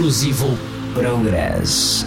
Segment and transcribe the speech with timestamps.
[0.00, 0.56] exclusivo
[0.94, 2.06] Progress.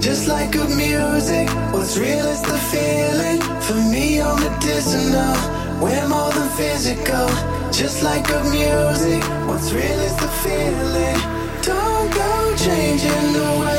[0.00, 3.40] Just like good music, what's real is the feeling.
[3.62, 5.34] For me, you're medicinal,
[5.80, 7.28] we're more than physical.
[7.72, 11.18] Just like good music, what's real is the feeling.
[11.62, 13.73] Don't go changing the way.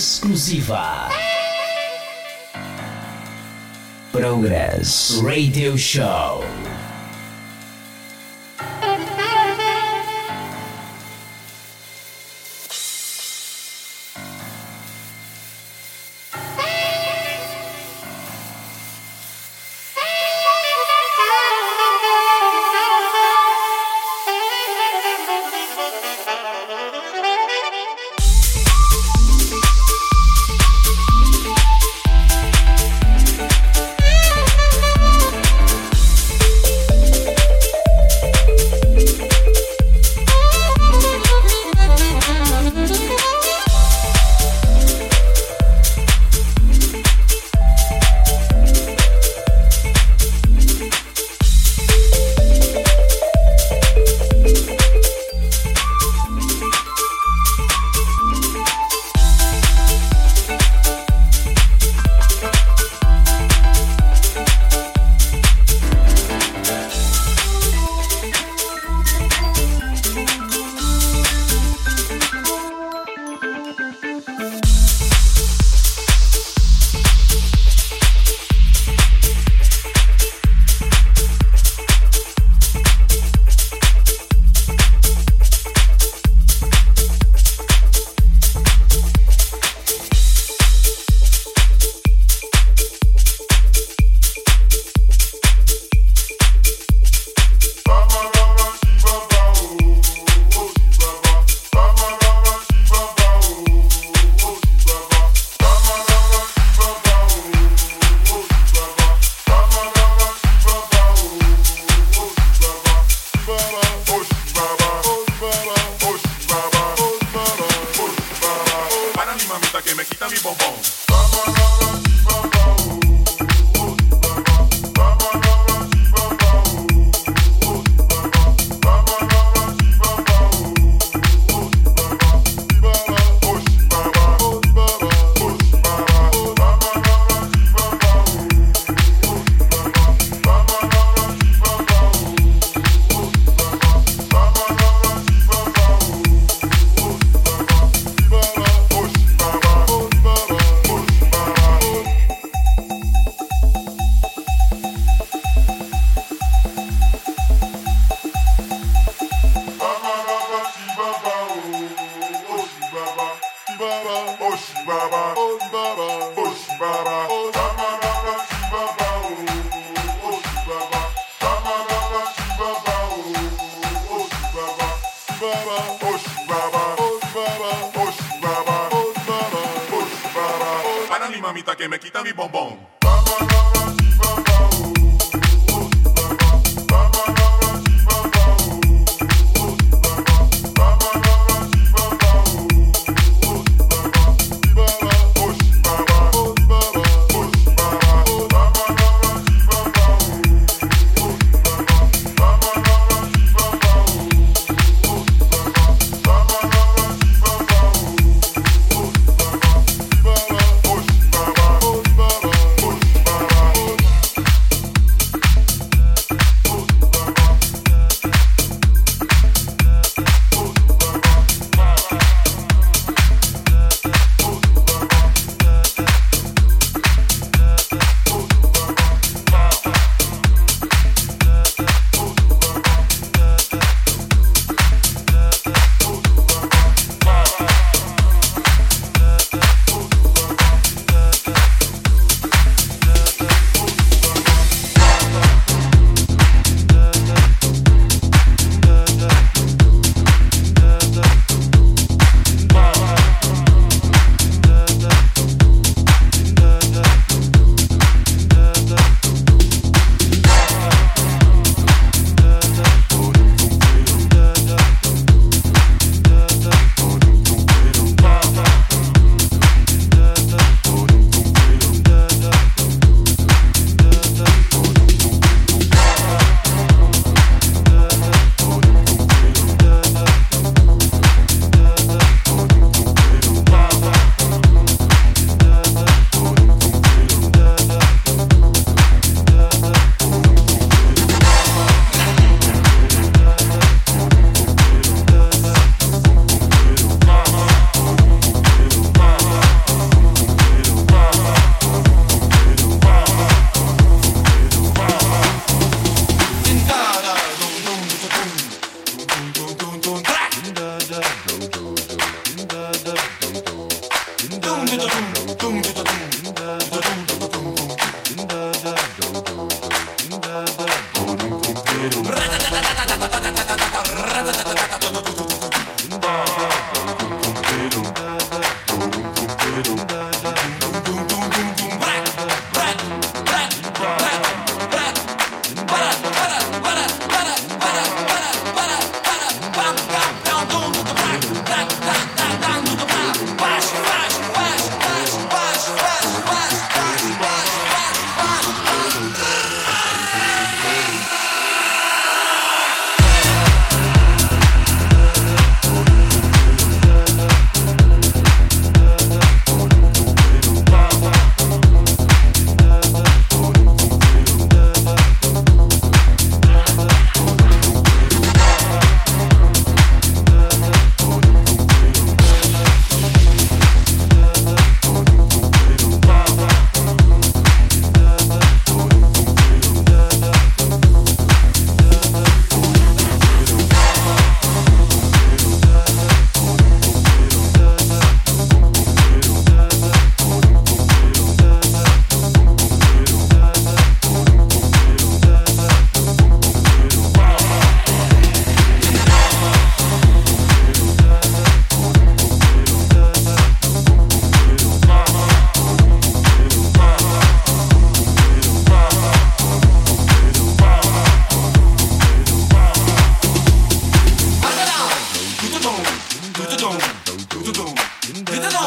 [0.00, 1.10] exclusiva.
[4.10, 6.49] Progress Radio Show.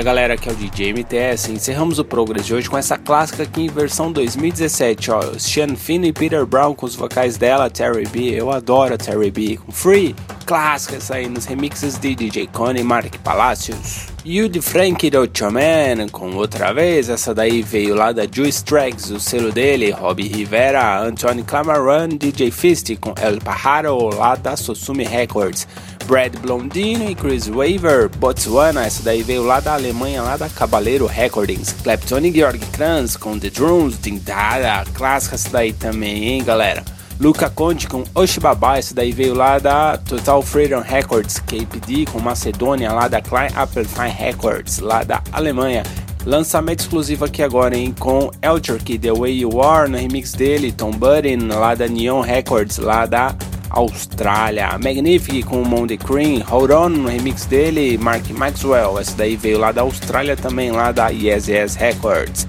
[0.00, 1.52] Fala galera, aqui é o DJ MTS.
[1.52, 5.20] Encerramos o Progress de hoje com essa clássica aqui em versão 2017, ó.
[5.38, 8.30] Sean Finn e Peter Brown com os vocais dela, Terry B.
[8.30, 9.58] Eu adoro a Terry B.
[9.58, 14.06] Com Free, clássica essa aí nos remixes de DJ Connie e Mark Palacios.
[14.24, 15.10] E o de Frank
[15.52, 20.28] Man com outra vez, essa daí veio lá da Juice Tracks, o selo dele, Robbie
[20.28, 25.66] Rivera, Anthony Clamaran, DJ Fist com El Pajaro lá da Sosumi Records.
[26.06, 31.06] Brad Blondino e Chris Waver, Botswana, essa daí veio lá da Alemanha, lá da Cabaleiro
[31.06, 31.72] Recordings.
[31.82, 36.82] Clapton e Georg Kranz com The Drums, Dindada, clássica essa daí também, hein, galera.
[37.20, 42.92] Luca Conte com Oshibaba, essa daí veio lá da Total Freedom Records, KPD com Macedônia,
[42.92, 45.82] lá da Klein Appelfein Records, lá da Alemanha.
[46.24, 50.90] Lançamento exclusivo aqui agora, hein, com Elturk, The Way You Are, no remix dele, Tom
[50.90, 53.34] Budden, lá da Neon Records, lá da
[53.70, 54.78] Austrália.
[54.82, 59.72] Magnific com Monday Cream, Hold On no remix dele, Mark Maxwell, essa daí veio lá
[59.72, 62.46] da Austrália também, lá da Yes Yes Records.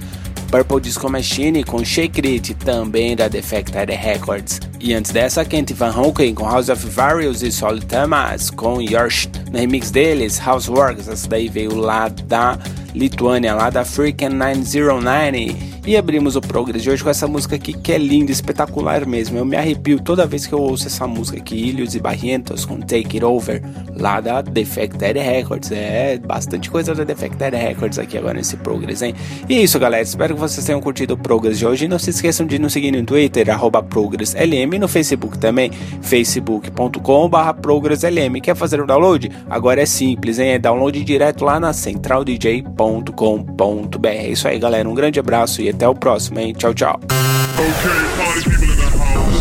[0.51, 4.59] Purple Disco Machine com Shake It, também da Defected Records.
[4.82, 9.30] E antes dessa, Kent Van Hoeken com House of Various e Sol Thomas com Yorsh.
[9.49, 12.59] No remix deles, Houseworks, essa daí veio lá da
[12.93, 15.55] Lituânia, lá da Freakin' 909.
[15.84, 19.39] E abrimos o Progress de hoje com essa música aqui que é linda, espetacular mesmo.
[19.39, 22.79] Eu me arrepio toda vez que eu ouço essa música aqui, Ilhos e Barrientos com
[22.79, 23.63] Take It Over,
[23.97, 25.71] lá da Defected Records.
[25.71, 29.15] É bastante coisa da Defected Records aqui agora nesse Progress, hein?
[29.49, 30.03] E é isso, galera.
[30.03, 31.86] Espero que vocês tenham curtido o Progress de hoje.
[31.86, 33.47] E não se esqueçam de nos seguir no Twitter,
[33.89, 35.71] ProgressLM, no Facebook também,
[36.01, 38.39] facebook.com.br ProgressLM.
[38.39, 39.32] Quer fazer o download?
[39.49, 40.51] Agora é simples, hein?
[40.51, 44.07] É download direto lá na centraldj.com.br.
[44.07, 44.88] É isso aí, galera.
[44.88, 46.53] Um grande abraço e até o próximo, hein?
[46.53, 46.99] Tchau, tchau.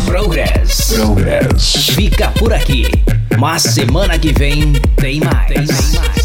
[0.05, 0.93] Progress.
[0.93, 1.89] Progress.
[1.95, 2.85] Fica por aqui.
[3.37, 5.47] Mas semana que vem tem mais.
[5.47, 6.20] Tem mais.